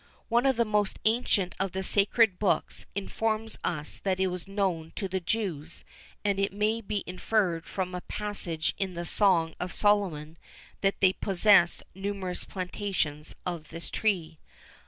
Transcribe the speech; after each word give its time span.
One 0.29 0.47
of 0.47 0.55
the 0.55 0.65
most 0.65 0.97
ancient 1.05 1.53
of 1.59 1.73
the 1.73 1.83
sacred 1.83 2.39
books 2.39 2.87
informs 2.95 3.59
us 3.63 3.99
that 3.99 4.19
it 4.19 4.29
was 4.29 4.47
known 4.47 4.93
to 4.95 5.07
the 5.07 5.19
Jews,[XIV 5.19 5.83
11] 5.85 5.85
and 6.25 6.39
it 6.39 6.51
may 6.51 6.81
be 6.81 7.03
inferred 7.05 7.67
from 7.67 7.93
a 7.93 8.01
passage 8.01 8.73
in 8.79 8.95
the 8.95 9.05
Song 9.05 9.53
of 9.59 9.71
Solomon 9.71 10.39
that 10.81 11.01
they 11.01 11.13
possessed 11.13 11.83
numerous 11.93 12.45
plantations 12.45 13.35
of 13.45 13.69
this 13.69 13.91
tree. 13.91 14.39